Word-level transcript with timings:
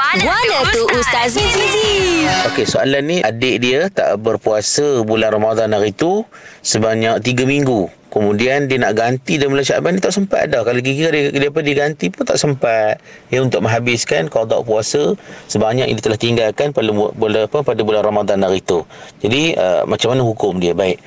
Guana 0.00 0.64
tu 0.72 0.88
Ustaz 0.96 1.36
Mizi. 1.36 2.24
Okey, 2.48 2.64
soalan 2.64 3.04
ni 3.04 3.16
adik 3.20 3.60
dia 3.60 3.92
tak 3.92 4.16
berpuasa 4.16 5.04
bulan 5.04 5.28
Ramadan 5.36 5.76
hari 5.76 5.92
tu 5.92 6.24
sebanyak 6.64 7.20
3 7.20 7.44
minggu. 7.44 7.99
Kemudian 8.10 8.66
dia 8.66 8.82
nak 8.82 8.98
ganti 8.98 9.38
dalam 9.38 9.54
bulan 9.54 9.62
Syaban 9.62 9.94
ni 9.94 10.02
tak 10.02 10.10
sempat 10.10 10.50
dah. 10.50 10.66
Kalau 10.66 10.82
kira 10.82 11.14
dia, 11.14 11.30
dia 11.30 11.46
apa 11.46 11.62
diganti 11.62 12.10
pun 12.10 12.26
tak 12.26 12.42
sempat. 12.42 12.98
Ya 13.30 13.38
untuk 13.38 13.62
menghabiskan 13.62 14.26
qada 14.26 14.58
puasa 14.66 15.14
sebanyak 15.46 15.86
yang 15.86 15.96
dia 15.96 16.04
telah 16.10 16.18
tinggalkan 16.18 16.74
pada 16.74 16.90
bulan 16.90 17.46
apa 17.46 17.62
pada 17.62 17.80
bulan 17.86 18.02
Ramadan 18.02 18.42
hari 18.42 18.58
tu. 18.66 18.82
Jadi 19.22 19.54
uh, 19.54 19.86
macam 19.86 20.10
mana 20.10 20.26
hukum 20.26 20.58
dia? 20.58 20.74
Baik. 20.74 20.98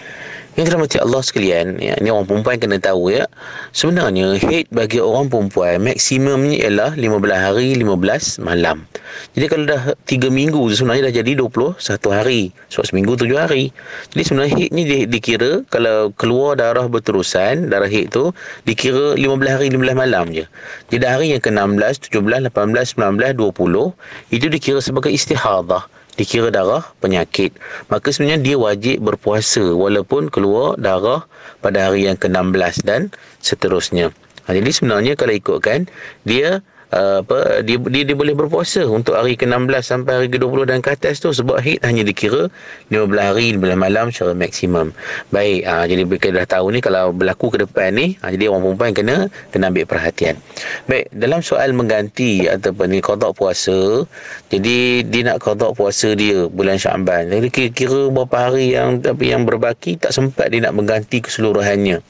Yang 0.54 0.66
dirahmati 0.70 0.98
Allah 1.02 1.22
sekalian, 1.26 1.66
ya, 1.82 1.98
ni 1.98 2.14
orang 2.14 2.30
perempuan 2.30 2.62
kena 2.62 2.78
tahu 2.78 3.10
ya. 3.10 3.26
Sebenarnya 3.74 4.38
haid 4.38 4.70
bagi 4.70 5.02
orang 5.02 5.26
perempuan 5.26 5.82
maksimumnya 5.82 6.70
ialah 6.70 6.92
15 6.94 7.10
hari 7.50 7.74
15 7.82 8.38
malam. 8.46 8.86
Jadi 9.34 9.46
kalau 9.50 9.66
dah 9.68 9.82
3 10.06 10.30
minggu 10.30 10.62
sebenarnya 10.74 11.10
dah 11.10 11.16
jadi 11.24 11.32
21 11.40 11.78
hari. 12.12 12.42
Sebab 12.72 12.86
seminggu 12.88 13.14
7 13.18 13.34
hari. 13.36 13.74
Jadi 14.14 14.24
sebenarnya 14.24 14.52
haid 14.58 14.70
ni 14.72 14.84
di, 14.84 14.98
dikira 15.10 15.64
kalau 15.68 16.12
keluar 16.16 16.58
darah 16.58 16.86
berterusan, 16.88 17.70
darah 17.70 17.90
haid 17.90 18.12
tu 18.12 18.32
dikira 18.68 19.16
15 19.16 19.56
hari 19.56 19.68
15 19.72 19.96
malam 19.98 20.26
je. 20.32 20.46
Jadi 20.92 21.06
hari 21.06 21.28
yang 21.36 21.44
ke-16, 21.44 22.10
17, 22.12 22.50
18, 22.52 22.96
19, 22.96 23.36
20 23.36 24.36
itu 24.36 24.46
dikira 24.50 24.80
sebagai 24.80 25.12
istihadah 25.12 25.86
dikira 26.14 26.54
darah 26.54 26.86
penyakit. 27.02 27.58
Maka 27.90 28.14
sebenarnya 28.14 28.42
dia 28.42 28.56
wajib 28.58 29.02
berpuasa 29.02 29.74
walaupun 29.74 30.30
keluar 30.30 30.78
darah 30.78 31.26
pada 31.62 31.90
hari 31.90 32.06
yang 32.06 32.18
ke-16 32.18 32.86
dan 32.86 33.10
seterusnya. 33.42 34.14
Ha, 34.46 34.52
jadi 34.52 34.70
sebenarnya 34.70 35.14
kalau 35.16 35.34
ikutkan 35.34 35.88
dia 36.28 36.60
Uh, 36.94 37.26
apa 37.26 37.66
dia, 37.66 37.82
dia 37.90 38.04
dia 38.06 38.14
boleh 38.14 38.38
berpuasa 38.38 38.86
untuk 38.86 39.18
hari 39.18 39.34
ke-16 39.34 39.82
sampai 39.82 40.14
hari 40.14 40.28
ke-20 40.30 40.70
dan 40.70 40.78
ke 40.78 40.94
atas 40.94 41.18
tu 41.18 41.34
sebab 41.34 41.58
haid 41.58 41.82
hanya 41.82 42.06
dikira 42.06 42.54
15 42.94 43.10
hari 43.18 43.58
15 43.58 43.74
malam 43.74 44.06
secara 44.14 44.38
maksimum. 44.38 44.94
Baik, 45.34 45.66
uh, 45.66 45.90
jadi 45.90 46.06
kita 46.06 46.34
dah 46.38 46.46
tahu 46.46 46.70
ni 46.70 46.86
kalau 46.86 47.10
berlaku 47.10 47.50
ke 47.50 47.66
depan 47.66 47.98
ni, 47.98 48.14
uh, 48.22 48.30
jadi 48.30 48.46
orang 48.54 48.78
perempuan 48.78 48.92
kena 48.94 49.16
kena 49.50 49.74
ambil 49.74 49.90
perhatian. 49.90 50.38
Baik, 50.86 51.10
dalam 51.18 51.42
soal 51.42 51.74
mengganti 51.74 52.46
ataupun 52.46 52.94
ni 52.94 53.02
qada 53.02 53.34
puasa, 53.34 54.06
jadi 54.54 55.02
dia 55.02 55.22
nak 55.34 55.42
qada 55.42 55.74
puasa 55.74 56.14
dia 56.14 56.46
bulan 56.46 56.78
Syaban. 56.78 57.34
Jadi 57.34 57.50
kira-kira 57.50 58.14
berapa 58.14 58.54
hari 58.54 58.78
yang 58.78 59.02
tapi 59.02 59.34
yang 59.34 59.50
berbaki 59.50 59.98
tak 59.98 60.14
sempat 60.14 60.54
dia 60.54 60.62
nak 60.62 60.78
mengganti 60.78 61.26
keseluruhannya. 61.26 62.06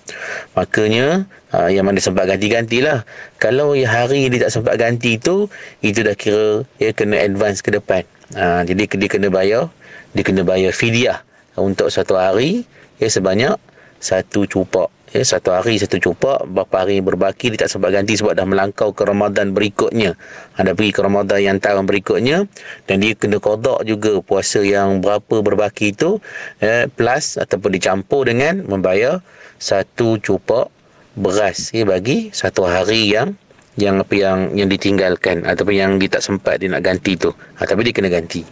Makanya 0.59 1.23
uh, 1.53 1.69
yang 1.69 1.85
mana 1.85 2.01
sempat 2.01 2.25
ganti-gantilah. 2.25 3.05
Kalau 3.37 3.77
ya 3.77 3.87
hari 3.87 4.27
dia 4.27 4.49
tak 4.49 4.51
sempat 4.51 4.75
ganti 4.81 5.21
tu, 5.21 5.47
itu 5.85 6.01
dah 6.01 6.17
kira 6.17 6.65
ya 6.81 6.91
kena 6.91 7.21
advance 7.21 7.61
ke 7.61 7.69
depan. 7.71 8.03
Uh, 8.33 8.65
jadi 8.65 8.89
dia 8.89 9.09
kena 9.09 9.29
bayar, 9.29 9.69
dia 10.17 10.23
kena 10.25 10.41
bayar 10.41 10.73
fidyah 10.73 11.21
untuk 11.55 11.93
satu 11.93 12.17
hari 12.17 12.65
ya 12.97 13.07
sebanyak 13.07 13.55
satu 14.01 14.49
cupak. 14.49 14.89
Ya, 15.13 15.21
satu 15.21 15.53
hari 15.53 15.77
satu 15.77 16.01
cupak 16.01 16.49
Berapa 16.49 16.81
hari 16.81 16.97
berbaki 16.97 17.53
Dia 17.53 17.69
tak 17.69 17.77
sempat 17.77 17.93
ganti 17.93 18.17
Sebab 18.17 18.33
dah 18.33 18.49
melangkau 18.49 18.97
ke 18.97 19.05
Ramadan 19.05 19.53
berikutnya 19.53 20.17
Ada 20.57 20.73
pergi 20.73 20.89
ke 20.89 21.05
Ramadan 21.05 21.37
yang 21.37 21.57
tahun 21.61 21.85
berikutnya 21.85 22.49
Dan 22.89 22.95
dia 22.97 23.13
kena 23.13 23.37
kodak 23.37 23.85
juga 23.85 24.17
Puasa 24.25 24.65
yang 24.65 25.05
berapa 25.05 25.45
berbaki 25.45 25.93
itu 25.93 26.17
eh, 26.65 26.89
Plus 26.89 27.37
Ataupun 27.37 27.77
dicampur 27.77 28.25
dengan 28.25 28.65
Membayar 28.65 29.21
Satu 29.61 30.17
cupak 30.17 30.73
beras 31.13 31.69
ya, 31.73 31.85
bagi 31.85 32.33
satu 32.33 32.65
hari 32.65 33.13
yang 33.13 33.37
yang 33.73 33.97
apa 33.97 34.13
yang 34.13 34.53
yang 34.53 34.69
ditinggalkan 34.69 35.41
ataupun 35.49 35.73
yang 35.73 35.91
dia 35.97 36.09
tak 36.17 36.21
sempat 36.21 36.61
dia 36.61 36.69
nak 36.69 36.85
ganti 36.85 37.17
tu. 37.17 37.33
Ha, 37.57 37.65
tapi 37.65 37.85
dia 37.85 37.93
kena 37.93 38.09
ganti. 38.13 38.45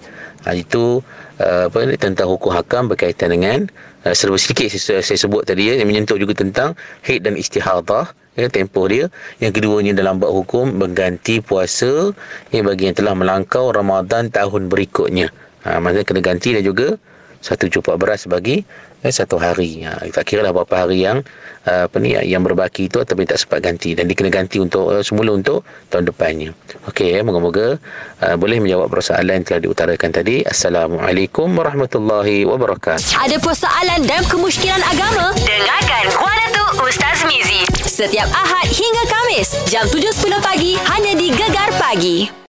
Ha, 0.45 0.58
itu 0.58 0.98
uh, 1.38 1.70
apa 1.70 1.78
ni 1.86 1.94
tentang 1.98 2.26
hukum 2.26 2.50
hakam 2.50 2.90
berkaitan 2.90 3.30
dengan 3.30 3.70
uh, 4.02 4.14
serba 4.18 4.42
sedikit 4.42 4.73
saya, 4.73 5.06
saya 5.06 5.18
sebut 5.22 5.45
tadi 5.45 5.70
ya, 5.70 5.78
yang 5.78 5.86
menyentuh 5.86 6.18
juga 6.18 6.34
tentang 6.34 6.74
haid 7.06 7.22
dan 7.22 7.38
istihadah 7.38 8.09
ya, 8.34 8.50
tempoh 8.50 8.90
dia. 8.90 9.14
Yang 9.38 9.62
keduanya 9.62 9.94
dalam 9.94 10.18
bab 10.18 10.34
hukum 10.34 10.74
mengganti 10.74 11.38
puasa 11.38 12.09
ya, 12.50 12.66
bagi 12.66 12.90
yang 12.90 12.97
telah 12.97 13.14
melangkau 13.14 13.69
Ramadan 13.69 14.34
tahun 14.34 14.74
berikutnya. 14.74 15.30
Ha, 15.62 15.78
maksudnya 15.78 16.06
kena 16.09 16.22
ganti 16.25 16.58
dan 16.58 16.66
juga 16.66 16.97
satu 17.41 17.68
cupak 17.68 17.97
beras 17.97 18.29
bagi 18.29 18.63
eh, 19.02 19.13
satu 19.13 19.41
hari. 19.41 19.84
Ha, 19.85 20.07
tak 20.13 20.29
kira 20.29 20.46
lah 20.46 20.53
berapa 20.53 20.85
hari 20.85 21.03
yang 21.03 21.25
uh, 21.66 21.90
apa 21.90 21.97
ni 21.97 22.13
yang 22.13 22.46
berbaki 22.46 22.88
itu 22.88 23.02
atau 23.02 23.18
tak 23.18 23.38
sempat 23.38 23.59
ganti 23.66 23.97
dan 23.97 24.06
dikena 24.06 24.29
ganti 24.29 24.62
untuk 24.62 24.94
uh, 24.94 25.03
semula 25.03 25.35
untuk 25.35 25.66
tahun 25.90 26.07
depannya. 26.09 26.53
Okey, 26.88 27.18
eh, 27.19 27.22
moga-moga 27.25 27.81
uh, 28.22 28.35
boleh 28.38 28.62
menjawab 28.62 28.88
persoalan 28.90 29.41
yang 29.41 29.46
telah 29.46 29.62
diutarakan 29.66 30.09
tadi. 30.13 30.46
Assalamualaikum 30.46 31.50
warahmatullahi 31.57 32.46
wabarakatuh. 32.47 33.18
Ada 33.18 33.38
persoalan 33.41 34.00
dan 34.06 34.22
kemusykilan 34.29 34.81
agama? 34.85 35.34
Dengarkan 35.41 36.06
Guana 36.16 36.46
tu 36.53 36.66
Ustaz 36.85 37.25
Mizi. 37.28 37.66
Setiap 37.81 38.29
Ahad 38.31 38.69
hingga 38.72 39.03
Kamis, 39.09 39.50
jam 39.68 39.85
7.10 39.85 40.40
pagi, 40.41 40.73
hanya 40.79 41.13
di 41.13 41.28
Gegar 41.29 41.69
Pagi. 41.78 42.31